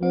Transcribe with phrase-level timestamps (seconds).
[0.00, 0.06] Hola,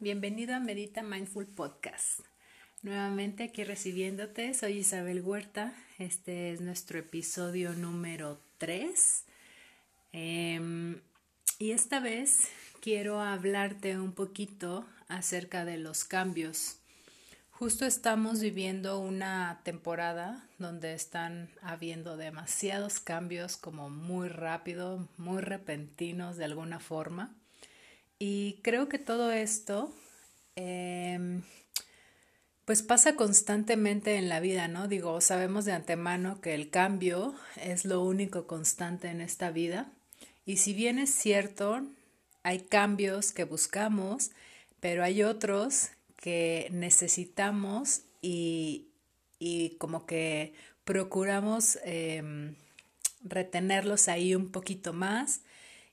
[0.00, 2.20] bienvenido a Medita Mindful Podcast.
[2.82, 5.72] Nuevamente aquí recibiéndote, soy Isabel Huerta.
[5.98, 9.24] Este es nuestro episodio número 3.
[10.12, 11.00] Em,
[11.58, 12.50] y esta vez
[12.82, 16.80] quiero hablarte un poquito acerca de los cambios.
[17.58, 26.36] Justo estamos viviendo una temporada donde están habiendo demasiados cambios como muy rápido, muy repentinos
[26.36, 27.34] de alguna forma.
[28.16, 29.92] Y creo que todo esto
[30.54, 31.42] em,
[32.64, 34.86] pues pasa constantemente en la vida, ¿no?
[34.86, 39.90] Digo, sabemos de antemano que el cambio es lo único constante en esta vida.
[40.46, 41.84] Y si bien es cierto,
[42.44, 44.30] hay cambios que buscamos,
[44.78, 48.90] pero hay otros que necesitamos y,
[49.78, 50.52] como que
[50.84, 52.56] procuramos em,
[53.22, 55.42] retenerlos ahí un poquito más.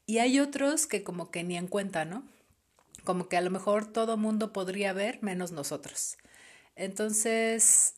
[0.06, 2.24] Y hay otros que como que ni en cuenta, ¿no?
[3.04, 6.18] Como que a lo mejor todo mundo podría ver menos nosotros.
[6.76, 7.94] Entonces,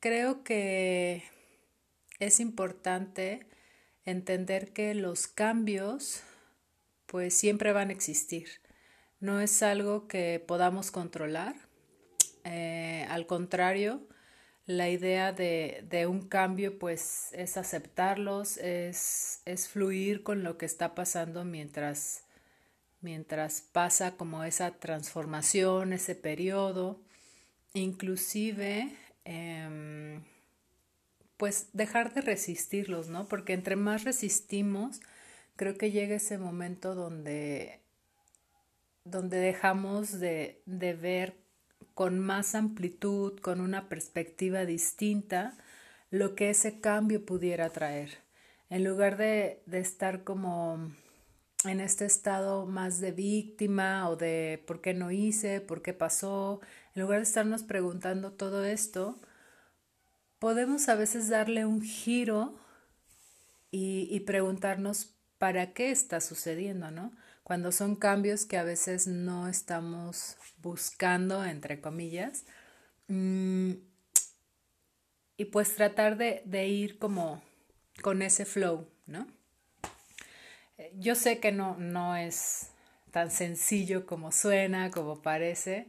[0.00, 1.24] creo que
[2.18, 3.46] es importante
[4.04, 6.22] entender que los cambios
[7.06, 8.48] pues siempre van a existir.
[9.20, 11.54] No es algo que podamos controlar.
[12.44, 14.06] Eh, al contrario,
[14.66, 20.66] la idea de, de, un cambio pues es aceptarlos, es, es, fluir con lo que
[20.66, 22.24] está pasando mientras,
[23.00, 27.00] mientras pasa como esa transformación, ese periodo,
[27.74, 30.22] inclusive em,
[31.36, 33.26] pues dejar de resistirlos, ¿no?
[33.26, 35.00] Porque entre más resistimos,
[35.56, 37.80] creo que llega ese momento donde,
[39.04, 41.41] donde dejamos de, de ver
[41.94, 45.56] con más amplitud, con una perspectiva distinta,
[46.10, 48.18] lo que ese cambio pudiera traer.
[48.70, 50.92] En lugar de, de, estar como
[51.64, 56.60] en este estado más de víctima o de por qué no hice, por qué pasó,
[56.94, 59.18] en lugar de estarnos preguntando todo esto,
[60.38, 62.58] podemos a veces darle un giro
[63.70, 67.12] y, y preguntarnos para qué está sucediendo, ¿no?
[67.42, 72.44] Cuando son cambios que a veces no estamos buscando, entre comillas,
[73.08, 73.72] mm,
[75.36, 77.42] y pues tratar de, ir como
[78.02, 79.26] con ese flow, ¿no?
[80.78, 82.70] Eh, yo sé que no, no es
[83.10, 85.88] tan sencillo como suena, como parece.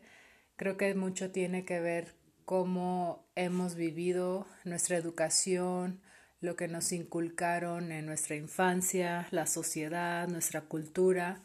[0.55, 2.15] Creo que mucho tiene que ver
[2.45, 6.01] cómo hemos vivido nuestra educación,
[6.43, 11.41] lo que nos inculcaron en nuestra infancia, la sociedad, nuestra cultura,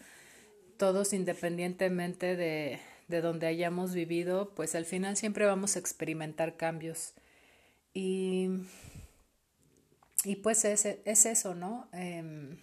[0.77, 7.15] todos independientemente de, de donde hayamos vivido, pues al final siempre vamos a experimentar cambios.
[7.95, 8.49] Y,
[10.25, 11.89] y pues es, es, eso, ¿no?
[11.93, 12.59] Em,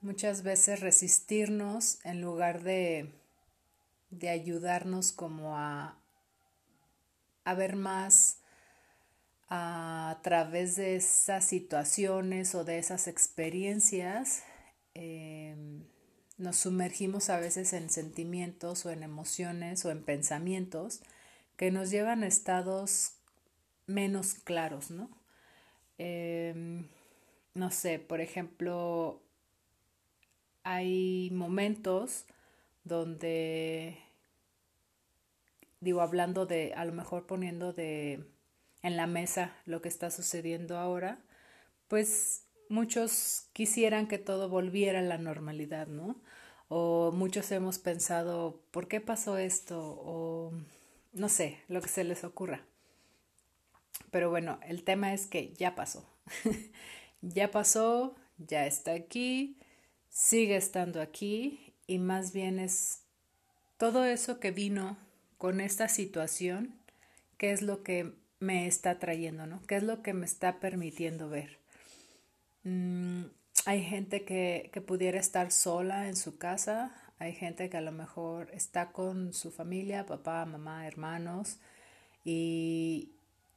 [0.00, 3.10] muchas veces resistirnos en lugar de,
[4.10, 5.98] de ayudarnos como a,
[7.44, 8.43] a ver más
[9.48, 14.42] a través de esas situaciones o de esas experiencias,
[14.94, 15.84] em,
[16.38, 21.02] nos sumergimos a veces en sentimientos o en emociones o en pensamientos
[21.56, 23.12] que nos llevan a estados
[23.86, 25.10] menos claros, ¿no?
[25.98, 26.88] Em,
[27.54, 29.22] no sé, por ejemplo,
[30.64, 32.26] hay momentos
[32.84, 33.98] donde,
[35.80, 38.24] digo, hablando de, a lo mejor poniendo de
[38.84, 41.18] en la mesa lo que está sucediendo ahora,
[41.88, 46.20] pues muchos quisieran que todo volviera a la normalidad, ¿no?
[46.68, 49.80] O muchos hemos pensado, ¿por qué pasó esto?
[49.80, 50.52] O
[51.14, 52.60] no sé, lo que se les ocurra.
[54.10, 56.06] Pero bueno, el tema es que ya pasó.
[57.22, 59.56] ya pasó, ya está aquí,
[60.10, 63.00] sigue estando aquí y más bien es
[63.78, 64.98] todo eso que vino
[65.38, 66.74] con esta situación,
[67.38, 69.62] que es lo que me está trayendo, ¿no?
[69.66, 71.58] ¿Qué es lo que me está permitiendo ver?
[72.64, 73.24] Mm,
[73.66, 77.92] hay gente que, que pudiera estar sola en su casa, hay gente que a lo
[77.92, 81.58] mejor está con su familia, papá, mamá, hermanos,
[82.24, 83.12] y,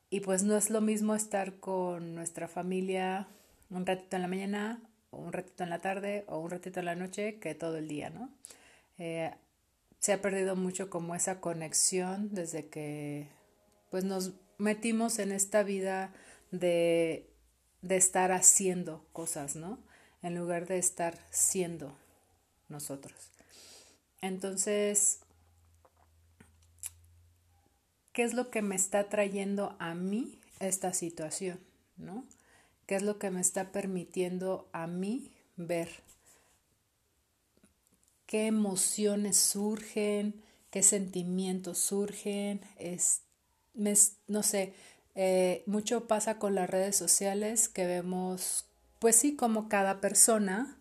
[0.10, 3.28] y pues no es lo mismo estar con nuestra familia
[3.70, 4.82] un ratito en la mañana,
[5.12, 8.10] un ratito en la tarde, o un ratito en la noche, que todo el día,
[8.10, 8.30] ¿no?
[8.98, 9.32] Eh,
[10.00, 13.30] se ha perdido mucho como esa conexión desde que
[13.90, 16.14] pues nos metimos en esta vida
[16.52, 17.30] de,
[17.82, 19.80] de estar haciendo cosas, ¿no?
[20.22, 21.96] En lugar de estar siendo
[22.70, 23.32] nosotros.
[24.22, 25.20] Entonces,
[28.14, 31.60] ¿qué es lo que me está trayendo a mí esta situación,
[31.98, 32.26] ¿no?
[32.88, 35.90] ¿Qué es lo que me está permitiendo a mí ver?
[38.26, 40.42] ¿Qué emociones surgen?
[40.72, 42.62] ¿Qué sentimientos surgen?
[43.78, 44.74] No sé,
[45.16, 48.66] eh, mucho pasa con las redes sociales que vemos,
[49.00, 50.80] pues sí, como cada persona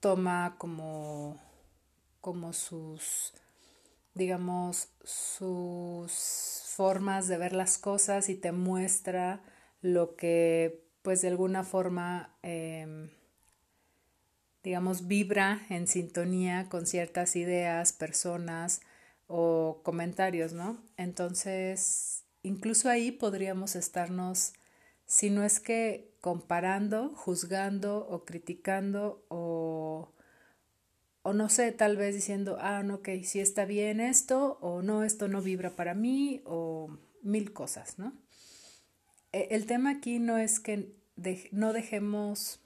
[0.00, 1.40] toma como,
[2.20, 3.32] como sus,
[4.14, 6.12] digamos, sus
[6.66, 9.42] formas de ver las cosas y te muestra
[9.80, 13.10] lo que pues de alguna forma em,
[14.62, 18.80] digamos vibra en sintonía con ciertas ideas, personas
[19.26, 20.82] o comentarios, ¿no?
[20.96, 24.52] Entonces, incluso ahí podríamos estarnos,
[25.06, 30.14] si no es que comparando, juzgando o criticando o
[31.26, 35.04] o no sé, tal vez diciendo, ah, no, ok, si está bien esto, o no,
[35.04, 38.12] esto no vibra para mí, o mil cosas, ¿no?
[39.32, 40.92] E, el tema aquí no es que
[41.50, 42.60] no dejemos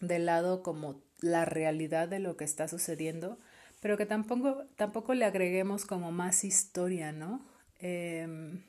[0.00, 3.38] de lado como la realidad de lo que está sucediendo,
[3.80, 7.44] pero que tampoco, tampoco le agreguemos como más historia, ¿no?
[7.78, 8.62] Em,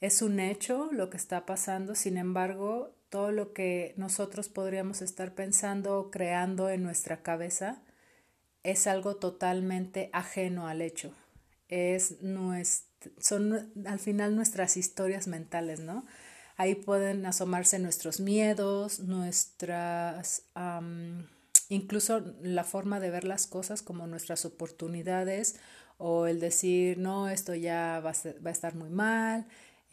[0.00, 5.34] es un hecho lo que está pasando, sin embargo, todo lo que nosotros podríamos estar
[5.34, 7.82] pensando o creando en nuestra cabeza
[8.64, 11.14] es algo totalmente ajeno al hecho.
[11.68, 12.16] Es
[13.18, 16.04] son al final nuestras historias mentales, ¿no?
[16.56, 20.44] Ahí pueden asomarse nuestros miedos, nuestras,
[21.68, 25.56] incluso la forma de ver las cosas como nuestras oportunidades
[25.98, 28.14] o el decir, no, esto ya va a,
[28.44, 29.46] va a estar muy mal,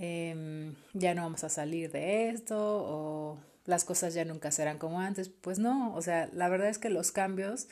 [0.04, 5.00] Em, ya no vamos a salir de esto o las cosas ya nunca serán como
[5.00, 5.30] antes.
[5.30, 7.68] Pues no, o sea, la verdad es que los cambios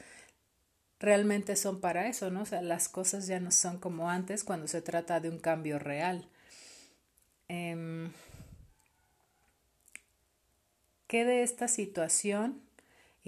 [1.00, 2.44] realmente son para eso, ¿no?
[2.44, 5.80] O sea, las cosas ya no son como antes cuando se trata de un cambio
[5.80, 6.28] real.
[7.48, 8.12] Em,
[11.07, 12.62] ¿Qué de esta situación?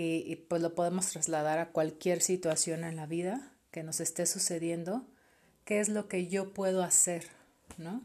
[0.01, 5.05] Y, pues lo podemos trasladar a cualquier situación en la vida que nos esté sucediendo.
[5.65, 7.27] ¿Qué es lo que yo puedo hacer?
[7.77, 8.01] ¿No?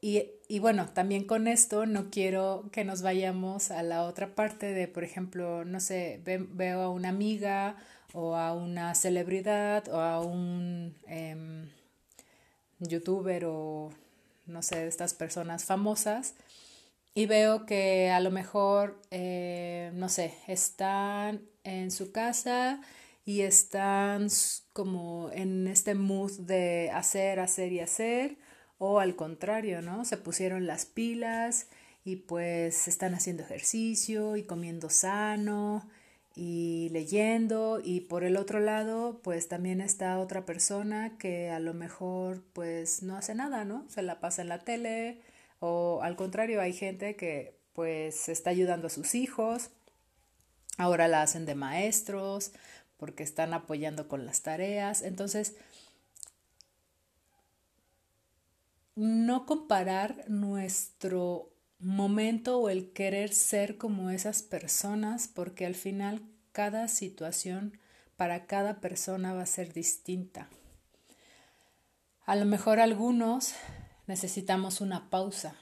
[0.00, 4.72] Y, y, bueno, también con esto no quiero que nos vayamos a la otra parte
[4.72, 7.76] de, por ejemplo, no sé, veo a una amiga
[8.12, 11.68] o a una celebridad o a un em,
[12.78, 13.90] youtuber o
[14.46, 16.34] no sé, estas personas famosas
[17.18, 22.80] y veo que a lo mejor, eh, no sé, están en su casa
[23.24, 24.28] y están
[24.72, 28.36] como en este mood de hacer, hacer y hacer
[28.78, 30.04] o al contrario, ¿no?
[30.04, 31.66] Se pusieron las pilas
[32.04, 35.90] y pues están haciendo ejercicio y comiendo sano
[36.36, 41.74] y leyendo y por el otro lado pues también está otra persona que a lo
[41.74, 43.86] mejor pues no hace nada, ¿no?
[43.88, 45.20] Se la pasa en la tele
[45.60, 49.70] o al contrario hay gente que pues está ayudando a sus hijos,
[50.76, 52.52] ahora la hacen de maestros
[52.96, 55.56] porque están apoyando con las tareas, entonces
[58.96, 66.88] no comparar nuestro momento o el querer ser como esas personas, porque al final cada
[66.88, 67.78] situación
[68.16, 70.48] para cada persona va a ser distinta.
[72.26, 73.54] A lo mejor algunos
[74.08, 75.54] necesitamos una pausa,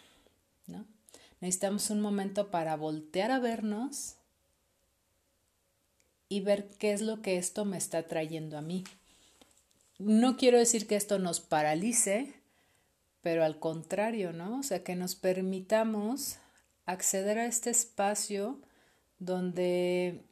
[0.67, 0.87] ¿no?
[1.41, 4.15] Necesitamos un momento para voltear a vernos
[6.29, 8.85] y ver qué es lo que esto me está trayendo a mí.
[9.99, 12.35] No quiero decir que esto nos paralice,
[13.21, 14.61] pero al contrario, ¿no?
[14.61, 16.39] O sea, que nos permitamos
[16.87, 18.61] acceder a este espacio
[19.19, 20.25] donde,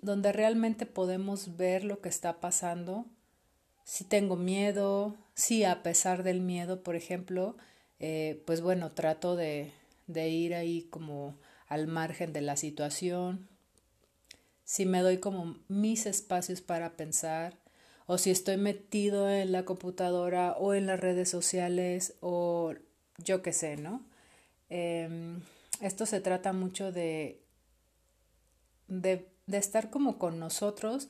[0.00, 3.06] donde realmente podemos ver lo que está pasando.
[3.84, 7.56] Si tengo miedo, si a pesar del miedo, por ejemplo,
[8.00, 9.72] eh, pues bueno, trato de,
[10.08, 13.48] de ir ahí como al margen de la situación.
[14.64, 17.56] Si me doy como mis espacios para pensar,
[18.06, 22.74] o si estoy metido en la computadora o en las redes sociales o
[23.18, 24.02] yo qué sé, ¿no?
[24.70, 25.40] Em,
[25.80, 27.40] esto se trata mucho de,
[28.88, 31.08] de, de estar como con nosotros.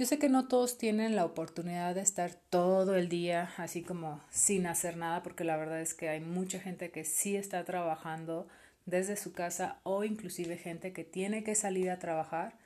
[0.00, 4.18] Yo sé que no todos tienen la oportunidad de estar todo el día así como
[4.30, 8.48] sin hacer nada, porque la verdad es que hay mucha gente que sí está trabajando
[8.86, 12.56] desde su casa o inclusive gente que tiene que salir a trabajar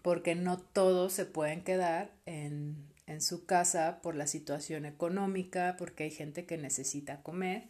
[0.00, 6.04] porque no todos se pueden quedar en, en su casa por la situación económica, porque
[6.04, 7.68] hay gente que necesita comer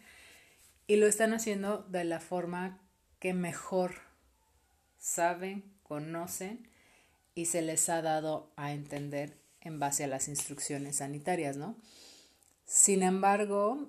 [0.86, 2.78] y lo están haciendo de la forma
[3.18, 3.94] que mejor
[5.00, 6.70] saben, conocen
[7.34, 11.76] y se les ha dado a entender en base a las instrucciones sanitarias, ¿no?
[12.66, 13.88] Sin embargo,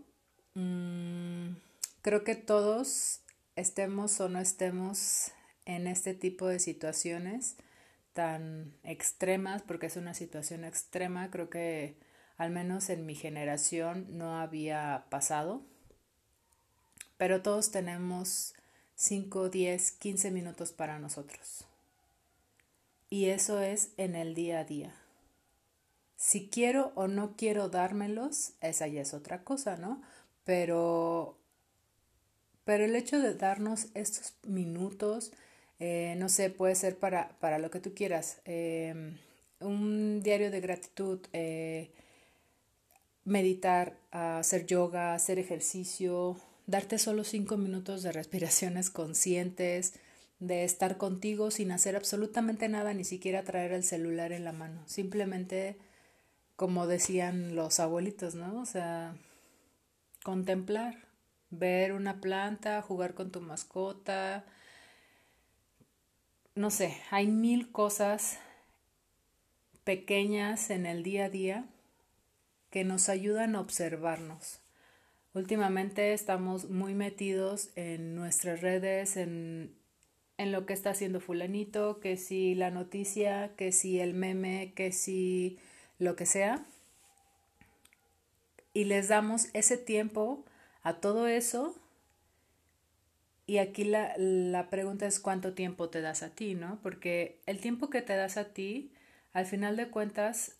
[0.55, 1.55] mm,
[2.01, 3.21] creo que todos
[3.55, 5.31] estemos o no estemos
[5.65, 7.55] en este tipo de situaciones
[8.13, 11.97] tan extremas, porque es una situación extrema, creo que
[12.38, 15.63] al menos en mi generación no había pasado,
[17.17, 18.53] pero todos tenemos
[18.95, 21.65] 5, 10, 15 minutos para nosotros.
[23.13, 24.91] Y eso es en el día a día.
[26.15, 30.01] Si quiero o no quiero dármelos, esa ya es otra cosa, ¿no?
[30.46, 31.38] Pero,
[32.63, 35.32] pero el hecho de darnos estos minutos,
[35.79, 38.39] eh, no sé, puede ser para, para lo que tú quieras.
[38.46, 39.15] Em,
[39.60, 41.91] un diario de gratitud, eh,
[43.25, 49.93] meditar, hacer yoga, hacer ejercicio, darte solo cinco minutos de respiraciones conscientes,
[50.47, 54.81] de estar contigo sin hacer absolutamente nada, ni siquiera traer el celular en la mano.
[54.88, 55.77] Simplemente,
[56.57, 58.59] como decían los abuelitos, ¿no?
[58.59, 59.15] O sea,
[60.23, 61.07] contemplar,
[61.50, 64.45] ver una planta, jugar con tu mascota.
[66.55, 68.38] No sé, hay mil cosas
[69.85, 71.65] pequeñas en el día a día
[72.69, 74.59] que nos ayudan a observarnos.
[75.33, 79.73] Últimamente estamos muy metidos en nuestras redes, en,
[80.37, 84.91] en lo que está haciendo fulanito, que si la noticia, que si el meme, que
[84.91, 85.59] si
[85.99, 86.65] lo que sea.
[88.73, 90.43] Y les damos ese tiempo
[90.81, 91.75] a todo eso.
[93.45, 96.79] Y aquí la, la pregunta es cuánto tiempo te das a ti, ¿no?
[96.81, 98.91] Porque el tiempo que te das a ti,
[99.33, 100.55] al final de cuentas,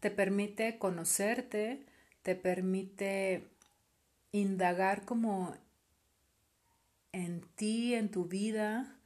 [0.00, 1.86] te permite conocerte,
[2.22, 3.48] te permite
[4.32, 5.54] indagar como
[7.12, 8.96] en ti, en tu vida,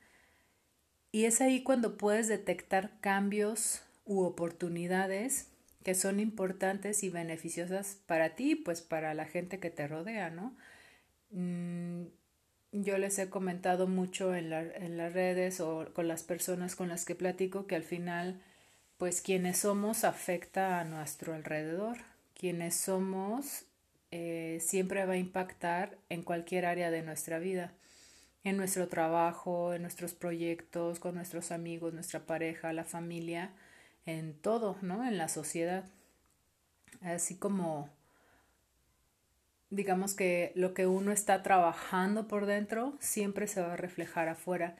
[1.17, 5.49] y es ahí cuando puedes detectar cambios u oportunidades
[5.83, 10.55] que son importantes y beneficiosas para ti, pues para la gente que te rodea, ¿no?
[11.31, 12.09] Mm,
[12.73, 17.07] yo les he comentado mucho en, en las redes o con las personas con las
[17.07, 18.43] que platico que al final
[18.99, 21.97] pues quienes somos afecta a nuestro alrededor.
[22.35, 23.65] Quienes somos
[24.11, 27.73] eh, siempre va a impactar en cualquier área de nuestra vida,
[28.47, 33.51] en nuestro trabajo, en nuestros proyectos, con nuestros amigos, nuestra pareja, la familia,
[34.07, 35.05] en todo, ¿no?
[35.05, 35.85] En la sociedad.
[37.01, 37.91] Así como,
[39.71, 44.77] digamos que lo que uno está trabajando por dentro siempre se va a reflejar afuera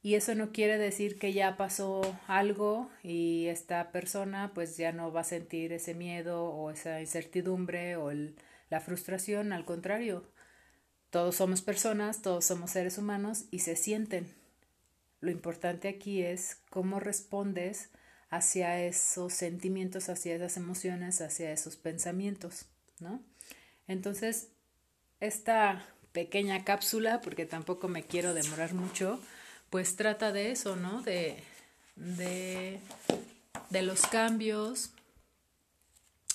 [0.00, 5.12] y eso no quiere decir que ya pasó algo y esta persona pues ya no
[5.12, 8.12] va a sentir ese miedo o esa incertidumbre o
[8.70, 10.24] la frustración, al contrario,
[11.12, 14.26] todos somos personas, todos somos seres humanos y se sienten.
[15.20, 17.90] Lo importante aquí es cómo respondes
[18.30, 22.64] hacia esos sentimientos, hacia esas emociones, hacia esos pensamientos,
[22.98, 23.22] ¿no?
[23.86, 24.48] Entonces,
[25.20, 29.20] esta pequeña cápsula, porque tampoco me quiero demorar mucho,
[29.68, 31.02] pues trata de eso, ¿no?
[31.02, 31.36] De,
[31.94, 32.80] de,
[33.68, 34.92] de los cambios,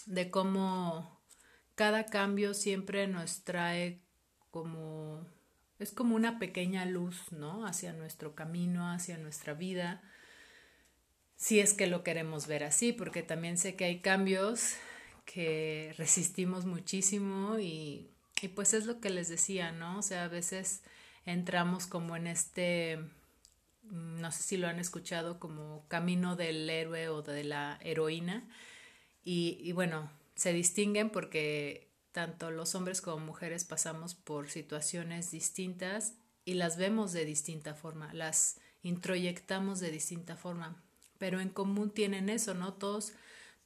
[0.06, 1.20] de cómo
[1.74, 4.06] cada cambio siempre nos trae
[5.80, 7.66] es como una pequeña luz, ¿no?
[7.66, 10.02] Hacia nuestro camino, hacia nuestra vida,
[11.36, 14.76] si es que lo queremos ver así, porque también sé que hay cambios
[15.26, 18.10] que resistimos muchísimo y,
[18.56, 20.00] pues es lo que les decía, ¿no?
[20.00, 20.82] O sea, a veces
[21.26, 23.00] entramos como en este
[23.92, 28.48] no sé si lo han escuchado como Camino del héroe o de la heroína.
[29.24, 31.87] Y, bueno, se distinguen porque
[32.18, 38.12] tanto los hombres como mujeres pasamos por situaciones distintas y las vemos de distinta forma,
[38.12, 40.84] las introyectamos de distinta forma,
[41.20, 42.74] pero en común tienen eso, ¿no?
[42.74, 43.14] Todos,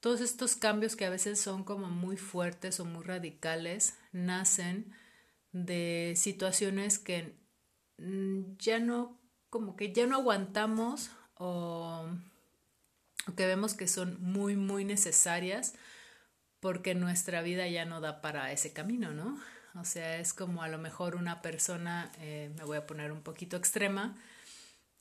[0.02, 4.92] todos estos cambios que a veces son como muy fuertes o muy radicales nacen
[5.54, 7.38] de situaciones que
[8.00, 9.18] mm, ya no
[9.50, 12.06] como que ya no aguantamos o,
[13.38, 15.74] que vemos que son muy, muy necesarias
[16.62, 19.38] porque nuestra vida ya no da para ese camino, ¿no?
[19.76, 23.22] O sea, es como a lo mejor una persona, eh, me voy a poner un
[23.22, 24.16] poquito extrema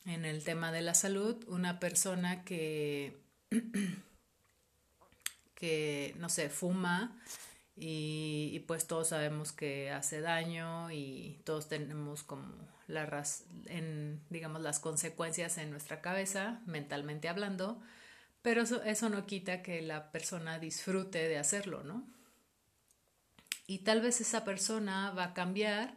[0.06, 3.16] en el tema de la salud, una persona que,
[5.54, 7.16] que no sé, fuma
[7.76, 12.44] y, pues todos sabemos que hace daño y todos tenemos como
[13.66, 17.80] en, digamos, las consecuencias en nuestra cabeza, mentalmente hablando,
[18.42, 22.06] pero eso, eso no quita que la persona disfrute de hacerlo, ¿no?
[23.66, 25.96] Y tal vez esa persona va a cambiar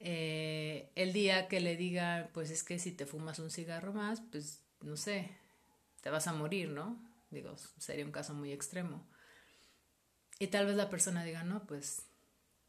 [0.00, 4.20] eh, el día que le diga, pues es que si te fumas un cigarro más,
[4.30, 5.30] pues no sé,
[6.02, 7.04] te vas a morir, ¿no?
[7.30, 9.08] Digo, sería un caso muy extremo.
[10.38, 12.02] Y tal vez la persona diga, no, pues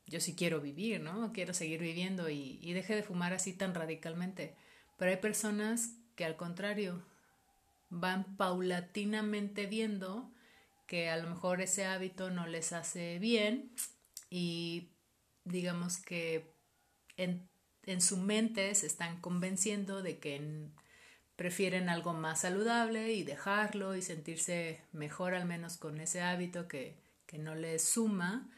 [0.08, 1.32] yo sí quiero vivir, ¿no?
[1.32, 4.56] Quiero seguir viviendo y, y deje de fumar así tan radicalmente.
[4.98, 7.06] Pero hay personas que al contrario
[7.90, 10.32] van paulatinamente viendo
[10.88, 13.72] que a lo mejor ese hábito no les hace bien
[14.30, 14.90] y
[15.44, 16.54] digamos que
[17.18, 17.48] en,
[17.84, 20.70] en su mente se están convenciendo de que
[21.36, 26.98] prefieren algo más saludable y dejarlo y sentirse mejor al menos con ese hábito que,
[27.26, 28.50] que no les suma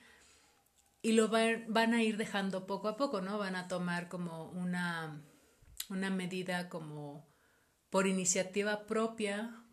[1.02, 3.38] y lo van a ir dejando poco a poco, ¿no?
[3.38, 5.22] Van a tomar como una,
[5.90, 7.28] una medida como
[7.92, 9.64] por iniciativa propia,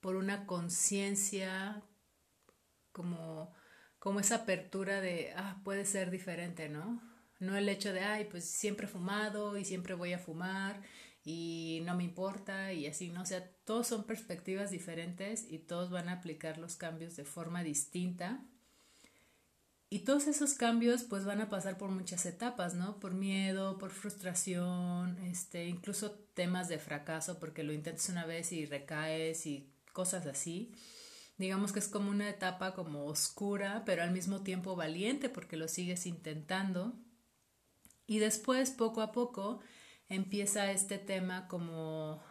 [0.00, 1.84] por una conciencia,
[2.90, 3.54] como,
[3.98, 7.00] como esa apertura de, ah, puede ser diferente, ¿no?
[7.38, 10.82] No el hecho de, ay, pues siempre he fumado y siempre voy a fumar
[11.22, 13.22] y no me importa y así, ¿no?
[13.22, 17.62] O sea, todos son perspectivas diferentes y todos van a aplicar los cambios de forma
[17.62, 18.42] distinta
[19.88, 22.98] y todos esos cambios pues van a pasar por muchas etapas, ¿no?
[22.98, 28.66] Por miedo, por frustración, este, incluso temas de fracaso porque lo intentas una vez y
[28.66, 30.72] recaes y cosas así.
[31.38, 35.68] Digamos que es como una etapa como oscura, pero al mismo tiempo valiente porque lo
[35.68, 36.94] sigues intentando.
[38.06, 39.60] Y después, poco a poco,
[40.08, 42.22] empieza este tema como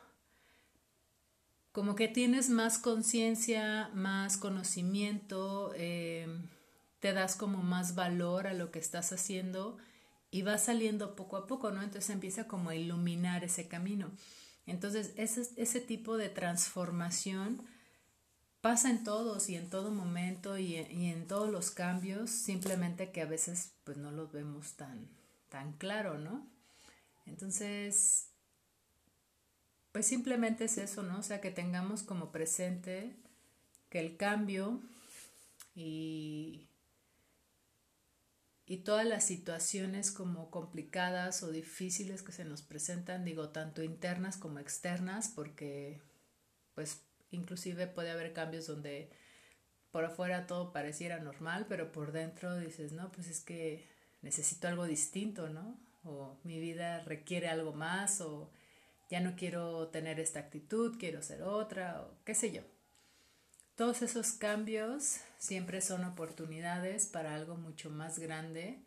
[1.72, 6.26] como que tienes más conciencia, más conocimiento, eh,
[7.00, 9.78] te das como más valor a lo que estás haciendo
[10.32, 11.82] y va saliendo poco a poco, ¿no?
[11.82, 14.12] Entonces empieza como a iluminar ese camino.
[14.66, 17.66] Entonces, ese, ese tipo de transformación
[18.66, 23.28] pasa en todos y en todo momento y, en todos los cambios, simplemente que a
[23.28, 25.08] veces pues no los vemos tan,
[25.50, 26.48] tan claro, ¿no?
[27.28, 28.32] Entonces,
[29.92, 31.20] pues simplemente es eso, ¿no?
[31.20, 33.16] O sea, que tengamos como presente
[33.90, 34.82] que el cambio
[35.76, 36.68] y
[38.68, 44.38] y todas las situaciones como complicadas o difíciles que se nos presentan, digo, tanto internas
[44.38, 46.02] como externas, porque
[46.74, 49.12] pues inclusive puede haber cambios donde
[49.92, 53.88] por afuera todo pareciera normal, pero por dentro dices, no, pues es que
[54.22, 55.80] necesito algo distinto, ¿no?
[56.04, 58.52] O mi vida requiere algo más, o
[59.10, 62.62] ya no quiero tener esta actitud, quiero ser otra, o qué sé yo.
[63.76, 68.80] Todos esos cambios siempre son oportunidades para algo mucho más grande,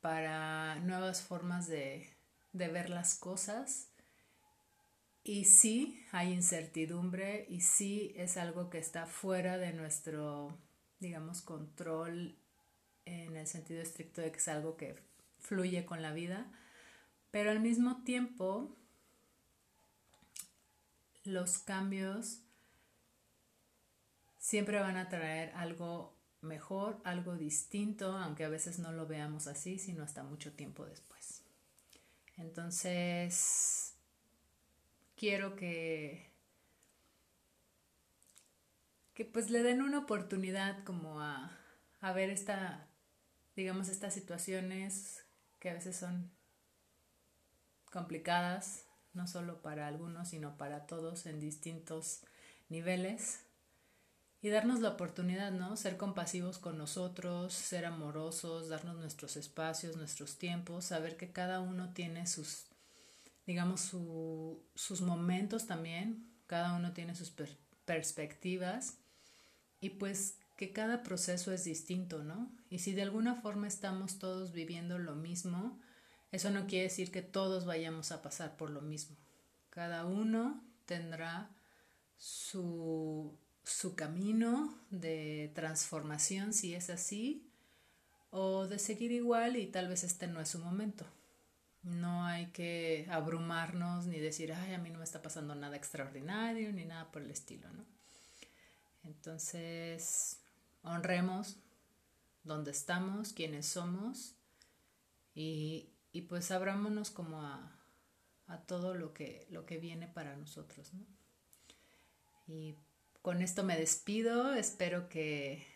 [0.00, 2.12] para nuevas formas de,
[2.52, 3.88] ver las cosas.
[5.22, 10.58] Y sí, hay incertidumbre y sí es algo que está fuera de nuestro,
[10.98, 12.36] digamos, control
[13.04, 14.98] en el sentido estricto de que es algo que
[15.38, 16.50] fluye con la vida,
[17.30, 18.76] pero al mismo tiempo
[21.22, 22.43] los cambios
[24.44, 29.78] siempre van a traer algo mejor, algo distinto, aunque a veces no lo veamos así,
[29.78, 31.42] sino hasta mucho tiempo después.
[32.36, 33.94] Entonces,
[35.16, 36.30] quiero que
[39.14, 41.56] que pues le den una oportunidad como a,
[42.00, 42.86] a ver esta,
[43.56, 45.24] digamos, estas situaciones
[45.58, 46.30] que a veces son
[47.90, 52.24] complicadas, no solo para algunos, sino para todos en distintos
[52.68, 53.43] niveles
[54.44, 55.74] y darnos la oportunidad, ¿no?
[55.74, 61.94] Ser compasivos con nosotros, ser amorosos, darnos nuestros espacios, nuestros tiempos, saber que cada uno
[61.94, 62.66] tiene sus,
[63.46, 67.32] digamos, sus momentos también, cada uno tiene sus
[67.86, 68.98] perspectivas
[69.80, 72.52] y pues que cada proceso es distinto, ¿no?
[72.68, 75.80] Y si de alguna forma estamos todos viviendo lo mismo,
[76.32, 79.16] eso no quiere decir que todos vayamos a pasar por lo mismo.
[79.70, 81.48] Cada uno tendrá
[82.18, 87.50] su su camino de transformación si es así,
[88.30, 91.06] o de seguir igual y tal vez este no es su momento.
[91.82, 96.72] No hay que abrumarnos ni decir, ay, a mí no me está pasando nada extraordinario
[96.72, 97.84] ni nada por el estilo, ¿no?
[99.04, 100.38] Entonces,
[100.82, 101.56] honremos
[102.42, 104.34] donde estamos, quiénes somos
[105.34, 107.78] y, y pues abrámonos como a,
[108.46, 111.04] a todo lo que, lo que viene para nosotros, ¿no?
[112.46, 112.76] Y
[113.24, 114.52] con esto me despido.
[114.52, 115.66] Espero que,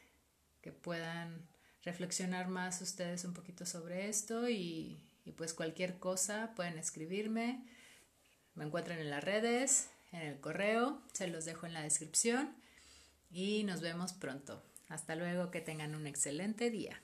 [0.82, 1.48] puedan
[1.82, 7.64] reflexionar más ustedes un poquito sobre esto y, y pues cualquier cosa pueden escribirme.
[8.54, 12.54] Me encuentran en las redes, en el correo, se los dejo en la descripción
[13.30, 14.62] y nos vemos pronto.
[14.90, 17.00] Hasta luego, que tengan un excelente día.